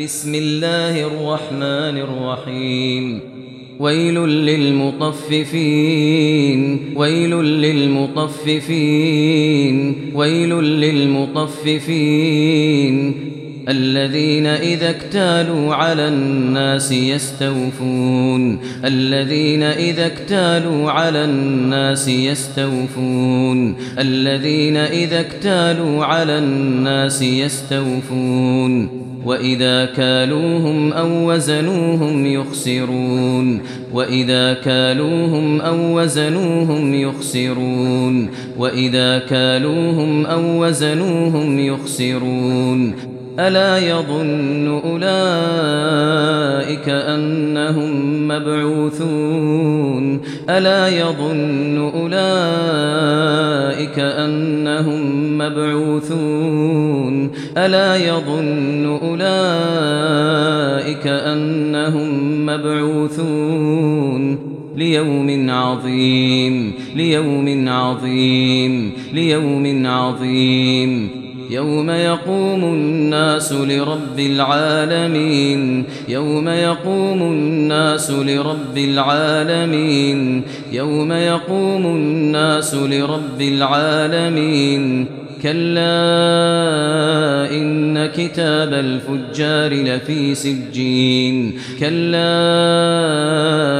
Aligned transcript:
بسم 0.00 0.34
الله 0.34 1.06
الرحمن 1.06 1.98
الرحيم 1.98 3.20
ويل 3.78 4.14
للمطففين 4.48 5.80
ويل 6.96 7.30
للمطففين 7.44 8.74
ويل 10.14 10.50
للمطففين 10.80 11.94
الذين 13.68 14.46
إذا 14.46 14.90
اكتالوا 14.90 15.74
على 15.74 16.08
الناس 16.08 16.92
يستوفون 16.92 18.58
الذين 18.84 19.62
إذا 19.62 20.06
اكتالوا 20.06 20.90
على 20.90 21.24
الناس 21.24 22.08
يستوفون 22.08 23.76
الذين 23.98 24.76
إذا 24.76 25.20
اكتالوا 25.20 26.04
على 26.04 26.38
الناس 26.38 27.22
يستوفون 27.22 28.99
وإذا 29.24 29.84
كالوهم 29.84 30.92
أو 30.92 31.32
وزنوهم 31.32 32.26
يخسرون. 32.26 33.60
وإذا 33.92 34.54
كالوهم 34.54 35.60
أو 35.60 36.00
وزنوهم 36.00 36.94
يخسرون. 36.94 38.30
وإذا 38.58 39.18
كالوهم 39.18 40.26
أو 40.26 40.66
وزنوهم 40.66 41.58
يخسرون. 41.58 42.94
ألا 43.38 43.78
يظن 43.78 44.80
أولئك 44.84 46.88
أنهم 46.88 48.28
مبعوثون. 48.28 50.20
ألا 50.50 50.88
يظن 50.88 51.78
أولئك 51.78 53.98
أنهم 53.98 55.38
مبعوثون. 55.38 57.30
ألا 57.56 57.96
يظن 57.96 58.86
أولئك 58.86 59.19
ليوم 64.76 65.50
عظيم 65.50 66.72
ليوم 66.96 67.68
عظيم 67.68 68.92
ليوم 69.12 69.86
عظيم. 69.86 71.08
يوم 71.50 71.90
يقوم 71.90 72.64
الناس 72.64 73.52
لرب 73.52 74.18
العالمين. 74.18 75.84
يوم 76.08 76.48
يقوم 76.48 77.22
الناس 77.22 78.10
لرب 78.10 78.78
العالمين. 78.78 80.42
يوم 80.72 81.12
يقوم 81.12 81.86
الناس 81.86 82.74
لرب 82.74 83.40
العالمين. 83.40 85.06
كلا 85.42 85.90
إن 87.50 88.06
كتاب 88.06 88.72
الفجار 88.72 89.74
لفي 89.74 90.34
سجين. 90.34 91.58
كلا 91.80 92.20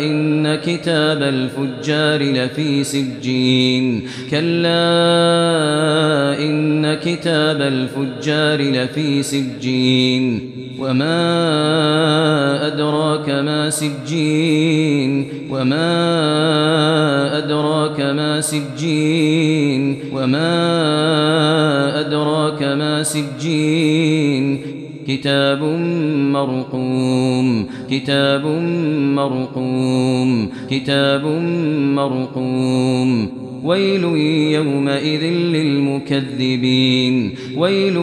إن 0.00 0.54
كتاب 0.54 1.22
الفجار 1.22 2.22
لفي 2.22 2.84
سجين. 2.84 4.02
كلا 4.30 4.72
إن 6.38 6.94
كتاب 6.94 7.60
الفجار 7.60 8.62
لفي 8.62 9.22
سجين. 9.22 10.50
وما 10.78 12.66
أدراك 12.66 13.28
ما 13.28 13.70
سجين. 13.70 15.28
وما 15.50 15.84
أدراك 17.38 18.00
ما 18.00 18.40
سجين. 18.40 19.98
وما 20.12 21.11
ما 22.78 23.02
سجين. 23.02 24.58
كتاب 25.08 25.62
مرقوم 26.32 27.66
كتاب 27.90 28.46
مرقوم 29.16 30.48
كتاب 30.70 31.26
مرقوم. 31.96 33.28
ويل 33.64 34.04
يومئذ 34.54 35.24
للمكذبين 35.24 37.30
ويل 37.56 37.96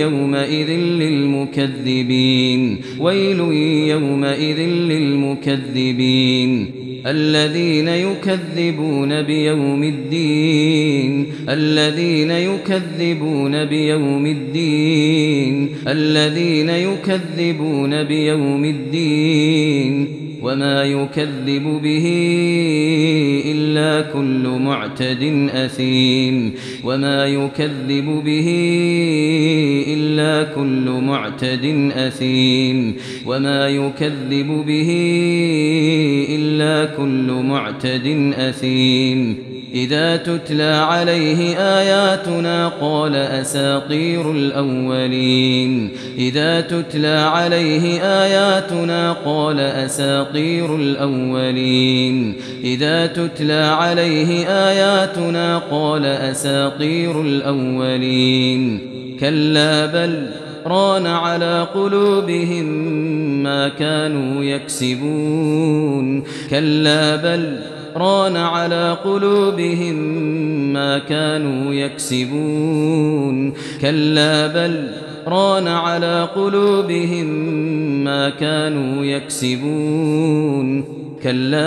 يومئذ 0.00 0.70
للمكذبين 0.70 2.78
ويل 3.00 3.40
يومئذ 3.88 4.60
للمكذبين. 4.60 6.66
الذين 7.06 7.88
يكذبون 7.88 9.22
بيوم 9.22 9.82
الدين 9.84 11.26
الذين 11.48 12.30
يكذبون 12.30 13.64
بيوم 13.64 14.26
الدين 14.26 15.68
الذين 15.88 16.70
يكذبون 16.70 18.04
بيوم 18.04 18.64
الدين. 18.64 20.25
وما 20.42 20.84
يكذب 20.84 21.80
به 21.82 22.06
إلا 23.46 24.12
كل 24.12 24.48
معتد 24.48 25.48
أثيم. 25.54 26.54
وما 26.84 27.26
يكذب 27.26 28.22
به 28.24 28.48
إلا 29.88 30.42
كل 30.54 31.00
معتد 31.02 31.90
أثيم. 31.96 32.96
وما 33.26 33.68
يكذب 33.68 34.64
به 34.66 34.90
إلا 36.30 36.84
كل 36.96 37.42
معتد 37.44 38.32
أثيم. 38.38 39.45
إذا 39.76 40.16
تتلى 40.16 40.62
عليه 40.62 41.58
آياتنا 41.58 42.68
قال 42.68 43.16
أساطير 43.16 44.30
الأولين. 44.30 45.90
إذا 46.18 46.60
تتلى 46.60 47.16
عليه 47.16 48.00
آياتنا 48.02 49.12
قال 49.12 49.60
أساطير 49.60 50.76
الأولين. 50.76 52.34
إذا 52.64 53.06
تتلى 53.06 53.52
عليه 53.52 54.46
آياتنا 54.48 55.58
قال 55.58 56.06
أساطير 56.06 57.20
الأولين. 57.20 58.80
كلا 59.20 59.86
بل 59.86 60.26
ران 60.66 61.06
على 61.06 61.66
قلوبهم 61.74 62.64
ما 63.42 63.68
كانوا 63.68 64.44
يكسبون. 64.44 66.22
كلا 66.50 67.16
بل 67.16 67.75
ران 67.96 68.36
على 68.36 68.96
قلوبهم 69.04 69.94
ما 70.72 70.98
كانوا 70.98 71.74
يكسبون. 71.74 73.52
كلا 73.80 74.46
بل 74.46 74.90
ران 75.26 75.68
على 75.68 76.28
قلوبهم 76.34 77.26
ما 78.04 78.30
كانوا 78.30 79.04
يكسبون. 79.04 80.84
كلا 81.22 81.66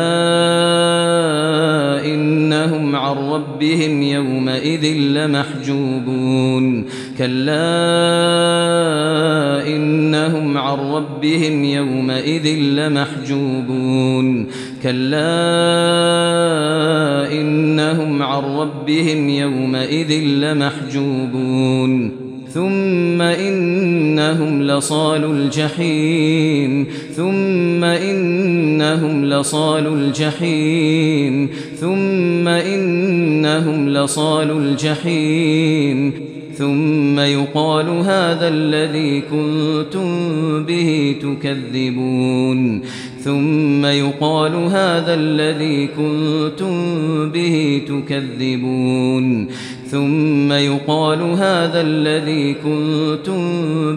إنهم 2.05 2.95
عن 2.95 3.15
ربهم 3.15 4.01
يومئذ 4.01 4.85
لمحجوبون. 4.97 6.85
كلا 7.17 7.69
إنهم 9.67 10.57
عن 10.57 10.77
ربهم 10.77 11.63
يومئذ 11.63 12.47
لمحجوبون. 12.59 14.47
كلا 14.83 15.29
إنهم 17.31 18.23
عن 18.23 18.43
ربهم 18.43 19.29
يومئذ 19.29 20.11
لمحجوبون. 20.23 22.11
ثم 22.53 23.21
إنهم 23.21 24.63
لصال 24.63 25.23
الجحيم. 25.25 26.87
ثم 27.15 27.83
إنهم 27.83 29.25
لصال 29.25 29.87
الجحيم. 29.87 31.49
ثم 31.75 32.47
إنهم 32.47 33.89
لصال 33.89 34.51
الجحيم. 34.51 36.13
ثم 36.53 37.19
يقال 37.19 37.89
هذا 37.89 38.47
الذي 38.47 39.21
كنتم 39.21 40.05
به 40.63 41.15
تكذبون. 41.21 42.81
ثم 43.23 43.85
يقال 43.85 44.55
هذا 44.55 45.13
الذي 45.13 45.87
كنتم 45.87 46.75
به 47.29 47.81
تكذبون. 47.87 49.47
ثم 49.87 50.51
يقال 50.51 51.21
هذا 51.21 51.81
الذي 51.81 52.53
كنتم 52.53 53.41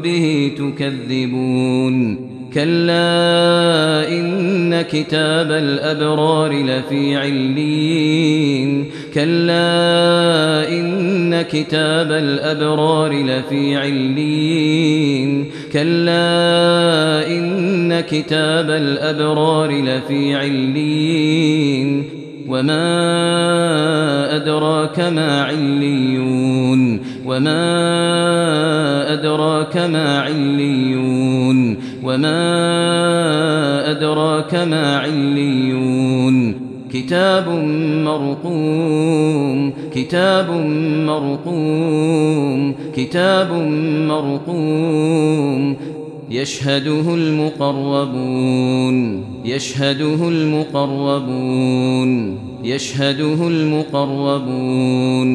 به 0.00 0.52
تكذبون. 0.58 2.32
كلا 2.54 4.08
إن 4.08 4.82
كتاب 4.82 5.52
الأبرار 5.52 6.52
لفي 6.52 7.16
علين 7.16 8.86
كلا 9.14 10.68
إن 10.68 11.42
كتاب 11.42 12.12
الأبرار 12.12 13.12
لفي 13.12 13.76
علين 13.76 15.46
كلا 15.72 17.11
كتاب 18.08 18.70
الأبرار 18.70 19.70
لفي 19.70 20.34
علين 20.34 22.04
وما 22.48 24.36
أدراك 24.36 25.00
ما 25.00 25.42
عليون 25.42 27.00
وما 27.26 27.62
أدراك 29.12 29.76
ما 29.76 30.20
عليون 30.20 31.76
وما 32.02 32.40
أدراك 33.90 34.54
ما 34.54 34.98
عليون 34.98 36.72
كتاب 36.92 37.48
مرقوم 38.04 39.72
كتاب 39.94 40.50
مرقوم 41.06 42.74
كتاب 42.96 43.52
مرقوم 44.08 45.76
يشهده 46.32 47.14
المقربون 47.14 48.96
يشهده 49.44 50.28
المقربون 50.28 52.12
يشهده 52.64 53.48
المقربون. 53.48 55.28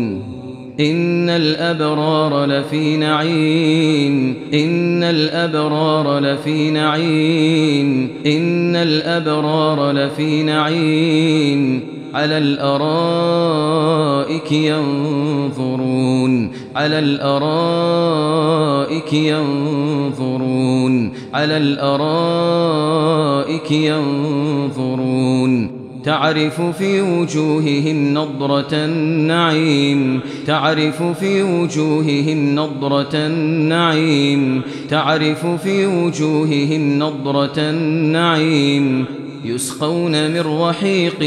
إن 0.80 1.30
الأبرار 1.30 2.46
لفي 2.46 2.98
نعيم 2.98 4.36
إن 4.54 5.04
الأبرار 5.04 6.20
لفي 6.20 6.72
نعيم 6.72 8.10
إن 8.26 8.76
الأبرار 8.76 9.92
لفي 9.92 10.44
نعيم. 10.44 11.97
على 12.18 12.38
الأرائك 12.38 14.52
ينظرون. 14.52 16.52
على 16.76 17.00
الأرائك 17.00 19.14
ينظرون. 19.14 21.14
على 21.34 21.58
الأرائك 21.58 23.72
ينظرون. 23.72 25.72
تعرف 26.04 26.62
في 26.62 27.02
وجوههم 27.02 28.14
نضرة 28.14 28.74
النعيم. 28.74 30.20
تعرف 30.48 31.04
في 31.04 31.44
وجوههم 31.44 32.56
نضرة 32.56 33.14
النعيم. 33.14 34.62
تعرف 34.90 35.46
في 35.46 35.86
وجوههم 35.86 37.00
نضرة 37.00 37.54
النعيم. 37.58 39.06
يسقون 39.48 40.32
من 40.32 40.40
رحيق 40.40 41.24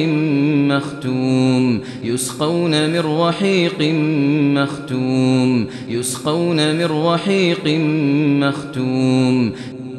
مختوم 0.72 1.81
يسقون 2.05 2.90
من 2.90 2.99
رحيق 2.99 3.81
مختوم 4.61 5.67
يسقون 5.88 6.75
من 6.75 6.84
رحيق 6.84 7.67
مختوم. 8.44 9.52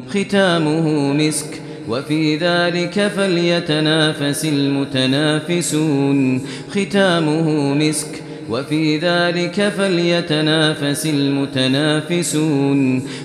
ختامه 0.10 1.14
مسك 1.14 1.62
وفي 1.90 2.36
ذلك 2.36 3.12
فليتنافس 3.16 4.46
المتنافسون. 4.46 6.42
ختامه 6.72 7.74
مسك 7.74 8.24
وفي 8.50 8.98
ذلك 8.98 9.74
فليتنافس 9.78 11.06
المتنافسون. 11.06 12.80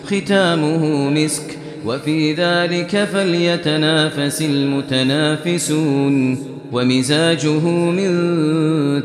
ختامه 0.07 1.11
مسك 1.11 1.66
وفي 1.87 2.33
ذلك 2.33 3.05
فليتنافس 3.05 4.43
المتنافسون. 4.43 6.39
ومزاجه 6.73 7.69
من 7.69 8.11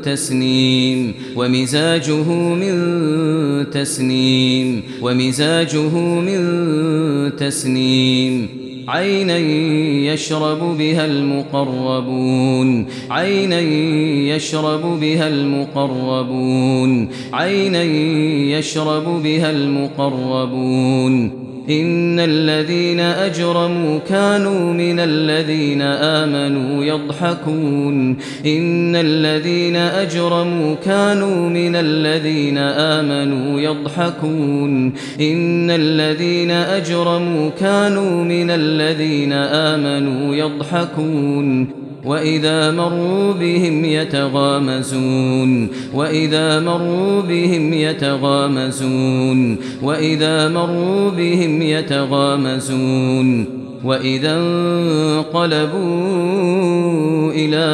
تسنيم. 0.02 1.14
ومزاجه 1.36 2.24
من 2.34 2.74
تسنيم. 3.72 4.84
ومزاجه 5.02 5.98
من 5.98 6.40
تسنيم. 7.38 8.48
عينا 8.88 9.38
يشرب 10.14 10.78
بها 10.78 11.06
المقربون. 11.06 12.86
عينا 13.10 13.60
يشرب 14.36 15.00
بها 15.00 15.28
المقربون. 15.28 17.10
عينا 17.34 17.84
يشرب 18.58 19.24
بها 19.24 19.52
المقربون. 19.52 21.41
إن 21.72 22.20
الذين 22.20 23.00
أجرموا 23.00 24.00
كانوا 24.00 24.74
من 24.74 25.00
الذين 25.00 25.82
آمنوا 25.82 26.84
يضحكون. 26.84 28.18
إن 28.46 28.96
الذين 28.96 29.76
أجرموا 29.76 30.76
كانوا 30.76 31.50
من 31.50 31.76
الذين 31.76 32.58
آمنوا 32.58 33.62
يضحكون. 33.62 34.94
إن 35.22 35.72
الذين 35.72 36.52
أجرموا 36.52 37.50
كانوا 37.50 38.24
من 38.24 38.50
الذين 38.50 39.34
آمنوا 39.34 40.36
يضحكون. 40.36 41.81
وإذا 42.06 42.72
مروا 42.72 43.34
بهم 43.34 43.86
يتغامزون 43.86 45.68
وإذا 45.94 46.60
مروا 46.60 47.22
بهم 47.22 47.74
يتغامزون 47.74 49.58
وإذا 49.84 50.48
مروا 50.48 51.10
بهم 51.10 51.62
يتغامزون 51.62 53.62
وإذا 53.84 54.38
انقلبوا 54.38 55.82
إلى 57.32 57.66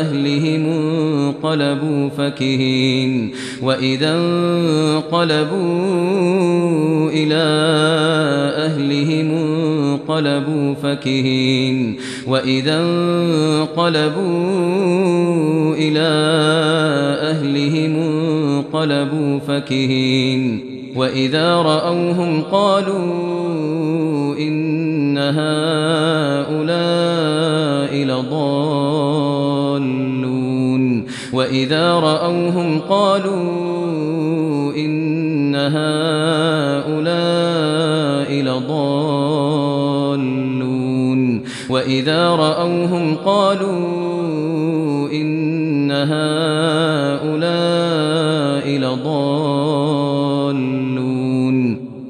أهلهم 0.00 0.66
انقلبوا 0.66 2.08
فكهين 2.08 3.32
وإذا 3.62 4.16
انقلبوا 4.16 5.54
إلى 7.10 7.44
أهلهم 8.56 9.43
انقلبوا 9.94 10.74
فكهين 10.74 11.96
وإذا 12.26 12.80
انقلبوا 12.80 14.24
إلى 15.74 16.08
أهلهم 17.30 17.96
انقلبوا 17.96 19.38
فكهين 19.38 20.74
وإذا 20.96 21.56
رأوهم 21.56 22.42
قالوا 22.42 23.04
إن 24.38 25.18
هؤلاء 25.18 26.64
لضالون 28.04 29.24
وإذا 31.32 31.92
رأوهم 31.92 32.80
قالوا 32.80 34.74
إن 34.76 35.54
هؤلاء 35.54 36.94
لضالون 38.42 39.13
وإذا 41.84 42.28
رأوهم 42.28 43.16
قالوا 43.16 45.10
إن 45.12 45.90
هؤلاء 45.92 47.38
لضالون 48.78 50.24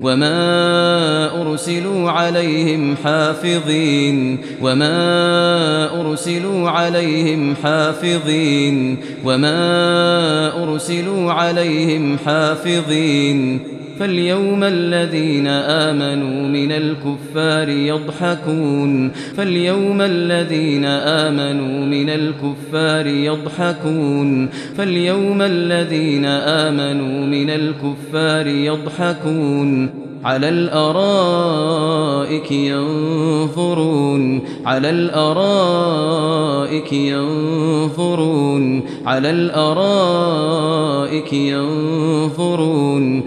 وما 0.02 1.40
أرسلوا 1.42 2.10
عليهم 2.10 2.96
حافظين 3.04 4.38
وما 4.62 6.00
أرسلوا 6.00 6.70
عليهم 6.70 7.54
حافظين 7.62 8.96
وما 9.24 10.62
أرسلوا 10.62 11.32
عليهم 11.32 12.18
حافظين 12.18 13.60
فاليوم 13.98 14.64
الذين 14.64 15.46
آمنوا 15.46 16.48
من 16.48 16.72
الكفار 16.72 17.68
يضحكون. 17.68 19.10
فاليوم 19.10 20.00
الذين 20.00 20.84
آمنوا 20.84 21.86
من 21.86 22.10
الكفار 22.10 23.06
يضحكون. 23.06 24.48
فاليوم 24.76 25.42
الذين 25.42 26.24
آمنوا 26.24 27.26
من 27.26 27.50
الكفار 27.50 28.46
يضحكون. 28.46 29.90
على 30.24 30.48
الأرائك 30.48 32.52
ينظرون. 32.52 34.40
على 34.66 34.90
الأرائك 34.90 36.92
ينظرون. 36.92 38.82
على 39.06 39.30
الأرائك 39.30 41.32
ينظرون. 41.32 43.24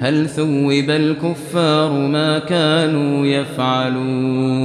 هل 0.00 0.28
ثوب 0.28 0.90
الكفار 0.90 1.92
ما 1.92 2.38
كانوا 2.38 3.26
يفعلون؟ 3.26 4.56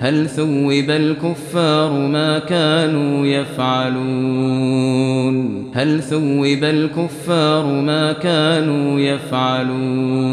هل 0.00 0.28
ثوب 0.28 0.90
الكفار 0.90 1.92
ما 1.92 2.38
كانوا 2.38 3.26
يفعلون؟ 3.26 4.84
هل 5.74 6.02
ثوب 6.02 6.64
الكفار 6.64 7.66
ما 7.66 8.12
كانوا 8.12 9.00
يفعلون؟ 9.00 10.24